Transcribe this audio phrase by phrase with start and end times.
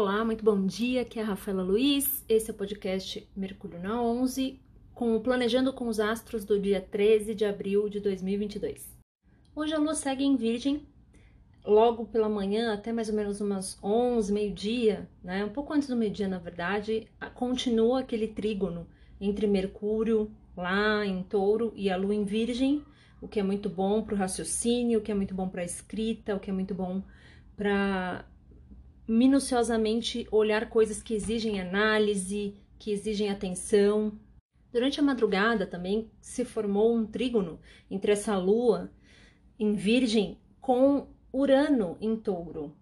[0.00, 1.02] olá, muito bom dia.
[1.02, 2.24] Aqui é a Rafaela Luiz.
[2.26, 4.58] Esse é o podcast Mercúrio na 11,
[4.94, 8.96] com o Planejando com os Astros do dia 13 de abril de 2022.
[9.54, 10.86] Hoje a lua segue em Virgem,
[11.62, 15.44] logo pela manhã, até mais ou menos umas 11, meio-dia, né?
[15.44, 18.86] Um pouco antes do meio-dia, na verdade, continua aquele trígono
[19.20, 22.82] entre Mercúrio lá em Touro e a lua em Virgem,
[23.20, 25.66] o que é muito bom para o raciocínio, o que é muito bom para a
[25.66, 27.02] escrita, o que é muito bom
[27.54, 28.24] para
[29.10, 34.12] minuciosamente olhar coisas que exigem análise, que exigem atenção.
[34.72, 37.58] Durante a madrugada também se formou um trígono
[37.90, 38.88] entre essa lua
[39.58, 42.72] em Virgem com Urano em Touro.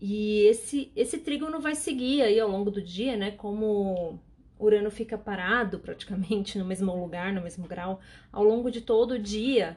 [0.00, 4.18] E esse esse trígono vai seguir aí ao longo do dia, né, como
[4.58, 8.00] Urano fica parado praticamente no mesmo lugar, no mesmo grau,
[8.32, 9.76] ao longo de todo o dia,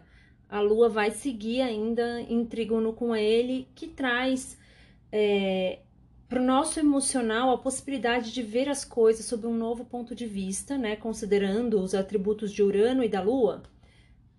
[0.49, 4.57] a Lua vai seguir ainda em trígono com ele, que traz
[5.17, 5.79] é,
[6.27, 10.25] para o nosso emocional a possibilidade de ver as coisas sob um novo ponto de
[10.25, 13.63] vista, né, considerando os atributos de Urano e da Lua,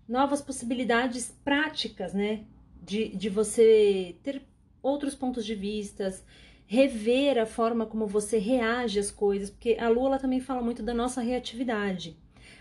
[0.06, 2.44] novas possibilidades práticas, né,
[2.82, 4.42] de, de você ter
[4.82, 6.22] outros pontos de vistas,
[6.66, 10.82] rever a forma como você reage às coisas, porque a Lua ela também fala muito
[10.82, 12.18] da nossa reatividade.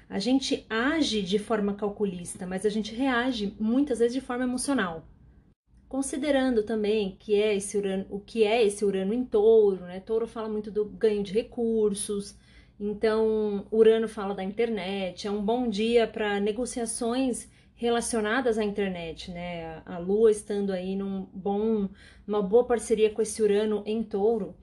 [0.09, 5.05] A gente age de forma calculista, mas a gente reage muitas vezes de forma emocional
[5.87, 9.99] considerando também que é esse Urano, o que é esse Urano em Touro, né?
[9.99, 12.35] Touro fala muito do ganho de recursos,
[12.79, 19.81] então Urano fala da internet, é um bom dia para negociações relacionadas à internet, né?
[19.85, 21.89] A Lua estando aí num bom,
[22.27, 24.55] uma boa parceria com esse Urano em Touro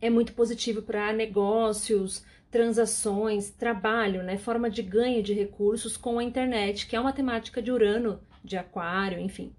[0.00, 4.38] é muito positivo para negócios, transações, trabalho, né?
[4.38, 8.56] Forma de ganho de recursos com a internet, que é uma temática de Urano, de
[8.56, 9.52] Aquário, enfim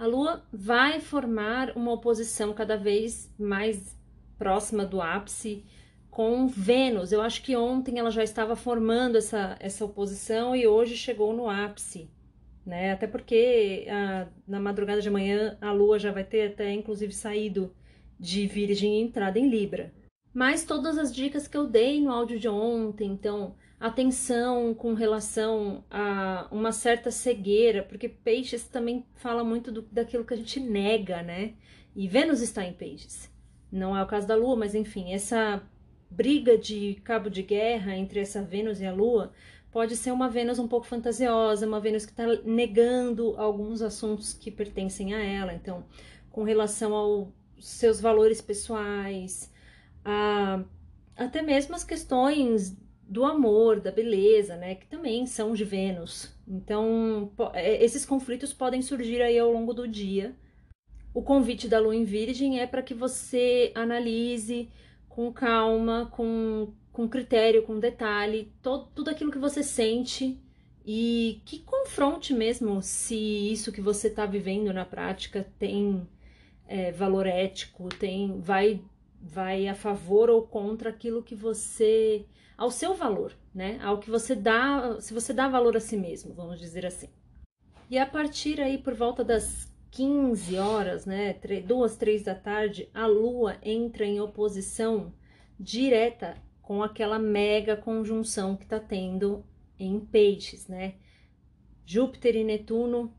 [0.00, 3.94] a Lua vai formar uma oposição cada vez mais
[4.38, 5.62] próxima do ápice
[6.10, 7.12] com Vênus.
[7.12, 11.50] Eu acho que ontem ela já estava formando essa, essa oposição e hoje chegou no
[11.50, 12.08] ápice.
[12.64, 12.92] Né?
[12.92, 17.70] Até porque a, na madrugada de amanhã a Lua já vai ter até inclusive saído
[18.18, 19.92] de Virgem e entrada em Libra.
[20.32, 25.82] Mas todas as dicas que eu dei no áudio de ontem, então atenção com relação
[25.90, 31.22] a uma certa cegueira, porque peixes também fala muito do, daquilo que a gente nega,
[31.22, 31.54] né?
[31.96, 33.30] E Vênus está em peixes.
[33.72, 35.62] Não é o caso da Lua, mas enfim, essa
[36.10, 39.32] briga de cabo de guerra entre essa Vênus e a Lua
[39.72, 44.50] pode ser uma Vênus um pouco fantasiosa, uma Vênus que está negando alguns assuntos que
[44.50, 45.54] pertencem a ela.
[45.54, 45.84] Então,
[46.30, 49.49] com relação aos seus valores pessoais,
[50.04, 50.62] a,
[51.16, 56.32] até mesmo as questões do amor, da beleza, né, que também são de Vênus.
[56.46, 60.34] Então, é, esses conflitos podem surgir aí ao longo do dia.
[61.12, 64.70] O convite da lua em Virgem é para que você analise
[65.08, 70.38] com calma, com, com critério, com detalhe, todo, tudo aquilo que você sente
[70.86, 76.06] e que confronte mesmo se isso que você está vivendo na prática tem
[76.66, 78.80] é, valor ético, tem vai
[79.20, 82.26] vai a favor ou contra aquilo que você
[82.56, 83.78] ao seu valor, né?
[83.82, 87.08] Ao que você dá, se você dá valor a si mesmo, vamos dizer assim.
[87.88, 91.34] E a partir aí por volta das 15 horas, né,
[91.66, 95.12] duas, três da tarde, a Lua entra em oposição
[95.58, 99.44] direta com aquela mega conjunção que está tendo
[99.78, 100.94] em Peixes, né?
[101.84, 103.12] Júpiter e Netuno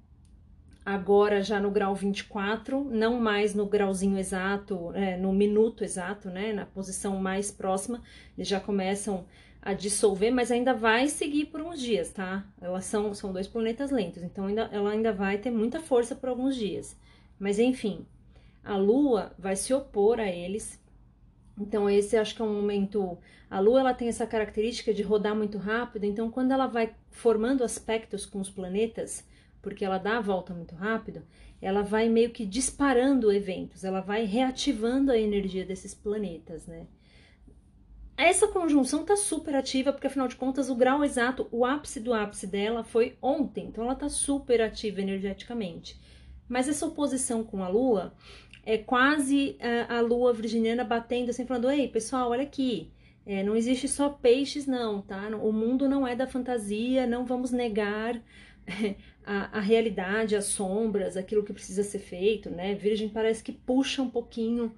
[0.85, 6.53] agora já no grau 24, não mais no grauzinho exato, é, no minuto exato, né,
[6.53, 8.01] na posição mais próxima,
[8.37, 9.25] eles já começam
[9.61, 12.43] a dissolver, mas ainda vai seguir por uns dias, tá?
[12.59, 16.29] Elas são, são dois planetas lentos, então ainda, ela ainda vai ter muita força por
[16.29, 16.97] alguns dias.
[17.37, 18.05] Mas enfim,
[18.63, 20.81] a Lua vai se opor a eles.
[21.59, 23.19] Então esse acho que é um momento.
[23.49, 27.63] A Lua ela tem essa característica de rodar muito rápido, então quando ela vai formando
[27.63, 29.27] aspectos com os planetas,
[29.61, 31.23] porque ela dá a volta muito rápido,
[31.61, 36.87] ela vai meio que disparando eventos, ela vai reativando a energia desses planetas, né?
[38.17, 42.13] Essa conjunção tá super ativa, porque afinal de contas o grau exato, o ápice do
[42.13, 45.99] ápice dela foi ontem, então ela tá super ativa energeticamente.
[46.47, 48.13] Mas essa oposição com a Lua
[48.63, 52.91] é quase a, a Lua virginiana batendo assim, falando: Ei, pessoal, olha aqui,
[53.25, 55.29] é, não existe só peixes, não, tá?
[55.41, 58.21] O mundo não é da fantasia, não vamos negar
[59.25, 62.75] a, a, realidade, as sombras, aquilo que precisa ser feito, né?
[62.75, 64.75] Virgem parece que puxa um pouquinho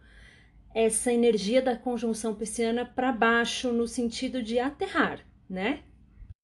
[0.74, 5.20] essa energia da conjunção pisciana para baixo no sentido de aterrar,
[5.50, 5.84] né?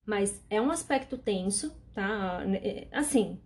[0.05, 2.41] Mas é um aspecto tenso, tá?
[2.91, 3.39] Assim,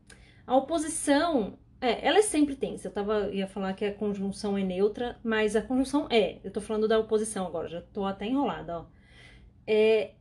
[0.45, 2.87] a oposição É, ela é sempre tensa.
[2.87, 6.39] Eu tava, ia falar que a conjunção é neutra, mas a conjunção é.
[6.43, 8.85] Eu tô falando da oposição agora, já tô até enrolada, ó.
[9.67, 10.13] É,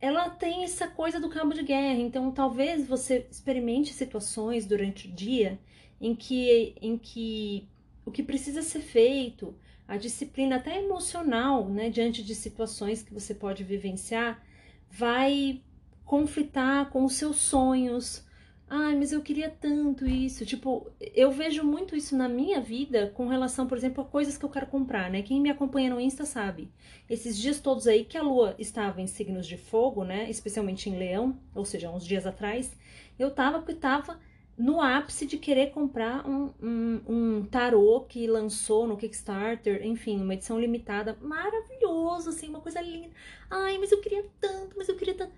[0.00, 5.12] ela tem essa coisa do cabo de guerra, então talvez você experimente situações durante o
[5.12, 5.58] dia
[6.00, 7.68] em que, em que
[8.04, 9.54] o que precisa ser feito,
[9.86, 14.42] a disciplina até emocional, né, diante de situações que você pode vivenciar,
[14.90, 15.62] vai
[16.04, 18.23] conflitar com os seus sonhos.
[18.68, 20.44] Ai, mas eu queria tanto isso.
[20.44, 24.44] Tipo, eu vejo muito isso na minha vida com relação, por exemplo, a coisas que
[24.44, 25.22] eu quero comprar, né?
[25.22, 26.70] Quem me acompanha no Insta sabe.
[27.08, 30.28] Esses dias todos aí que a lua estava em signos de fogo, né?
[30.30, 32.72] Especialmente em leão, ou seja, uns dias atrás,
[33.18, 34.18] eu tava porque tava
[34.56, 40.34] no ápice de querer comprar um, um, um tarô que lançou no Kickstarter, enfim, uma
[40.34, 43.10] edição limitada, maravilhoso, assim, uma coisa linda.
[43.50, 45.32] Ai, mas eu queria tanto, mas eu queria tanto.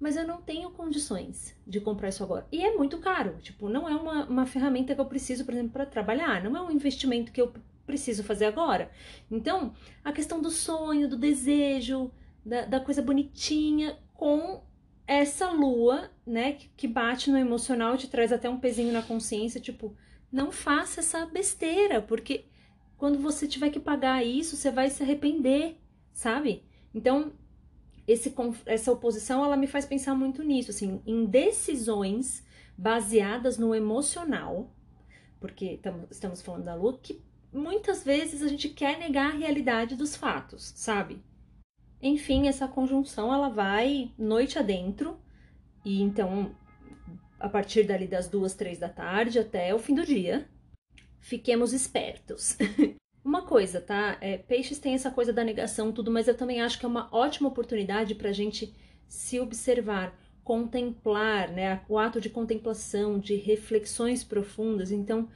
[0.00, 2.46] Mas eu não tenho condições de comprar isso agora.
[2.50, 5.72] E é muito caro, tipo, não é uma, uma ferramenta que eu preciso, por exemplo,
[5.72, 7.52] para trabalhar, não é um investimento que eu
[7.86, 8.90] preciso fazer agora.
[9.30, 12.10] Então, a questão do sonho, do desejo,
[12.44, 14.62] da, da coisa bonitinha com
[15.06, 19.94] essa lua, né, que bate no emocional, te traz até um pezinho na consciência, tipo,
[20.32, 22.46] não faça essa besteira, porque
[22.96, 25.76] quando você tiver que pagar isso, você vai se arrepender,
[26.12, 26.64] sabe?
[26.94, 27.32] Então,
[28.10, 28.34] esse,
[28.66, 32.44] essa oposição, ela me faz pensar muito nisso, assim, em decisões
[32.76, 34.70] baseadas no emocional,
[35.38, 35.78] porque
[36.10, 37.22] estamos falando da lua, que
[37.52, 41.22] muitas vezes a gente quer negar a realidade dos fatos, sabe?
[42.02, 45.18] Enfim, essa conjunção ela vai noite adentro,
[45.84, 46.54] e então
[47.38, 50.48] a partir dali das duas, três da tarde até o fim do dia,
[51.20, 52.56] fiquemos espertos.
[53.24, 54.16] uma coisa, tá?
[54.20, 57.08] É, peixes tem essa coisa da negação, tudo, mas eu também acho que é uma
[57.12, 58.74] ótima oportunidade para a gente
[59.06, 61.82] se observar, contemplar, né?
[61.88, 64.90] O ato de contemplação, de reflexões profundas.
[64.90, 65.28] Então,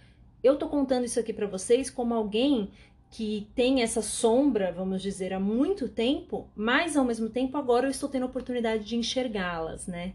[0.43, 2.71] eu tô contando isso aqui para vocês como alguém
[3.11, 7.91] que tem essa sombra, vamos dizer, há muito tempo, mas ao mesmo tempo agora eu
[7.91, 10.15] estou tendo a oportunidade de enxergá-las, né?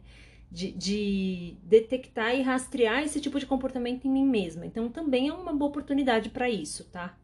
[0.51, 4.65] De, de, detectar e rastrear esse tipo de comportamento em mim mesma.
[4.65, 7.15] Então também é uma boa oportunidade para isso, tá?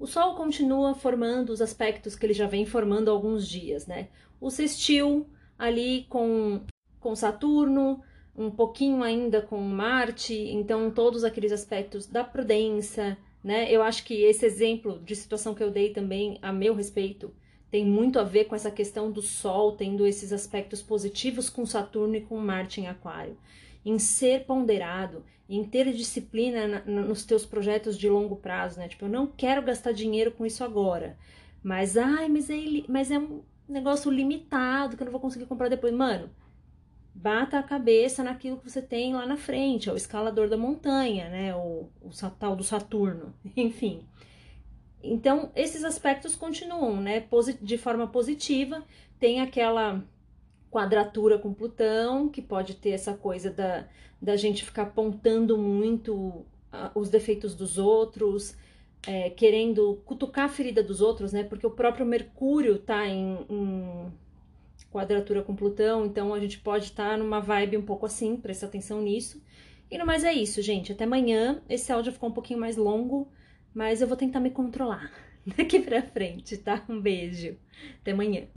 [0.00, 4.08] O Sol continua formando os aspectos que ele já vem formando há alguns dias, né?
[4.40, 6.62] O sextil ali com,
[6.98, 8.02] com Saturno,
[8.34, 13.70] um pouquinho ainda com Marte, então todos aqueles aspectos da prudência, né?
[13.70, 17.30] Eu acho que esse exemplo de situação que eu dei também, a meu respeito,
[17.70, 22.16] tem muito a ver com essa questão do Sol tendo esses aspectos positivos com Saturno
[22.16, 23.36] e com Marte em Aquário.
[23.84, 28.88] Em ser ponderado, em ter disciplina na, nos teus projetos de longo prazo, né?
[28.88, 31.18] Tipo, eu não quero gastar dinheiro com isso agora,
[31.62, 32.56] mas ai, mas é,
[32.88, 35.92] mas é um negócio limitado que eu não vou conseguir comprar depois.
[35.92, 36.30] Mano,
[37.14, 41.28] bata a cabeça naquilo que você tem lá na frente, é o escalador da montanha,
[41.28, 41.54] né?
[41.54, 44.06] O, o tal do Saturno, enfim.
[45.02, 47.26] Então, esses aspectos continuam, né?
[47.60, 48.84] De forma positiva,
[49.18, 50.02] tem aquela
[50.70, 53.86] quadratura com Plutão, que pode ter essa coisa da,
[54.20, 58.56] da gente ficar apontando muito uh, os defeitos dos outros,
[59.06, 61.42] é, querendo cutucar a ferida dos outros, né?
[61.42, 64.12] Porque o próprio Mercúrio tá em, em
[64.90, 68.66] quadratura com Plutão, então a gente pode estar tá numa vibe um pouco assim, presta
[68.66, 69.42] atenção nisso.
[69.90, 70.92] E no mais é isso, gente.
[70.92, 71.60] Até amanhã.
[71.68, 73.28] Esse áudio ficou um pouquinho mais longo,
[73.74, 75.10] mas eu vou tentar me controlar
[75.56, 76.84] daqui pra frente, tá?
[76.88, 77.56] Um beijo.
[78.00, 78.46] Até amanhã.